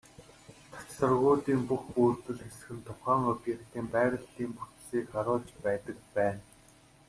Цацрагуудын 0.75 1.59
бүх 1.69 1.83
бүрдэл 1.93 2.39
хэсэг 2.43 2.69
нь 2.75 2.85
тухайн 2.87 3.23
объектын 3.33 3.85
байрлалын 3.93 4.51
бүтцийг 4.57 5.05
харуулж 5.13 5.49
байдаг 5.65 5.97
байна. 6.15 6.41